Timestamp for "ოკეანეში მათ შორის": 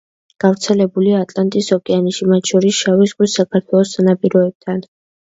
1.75-2.79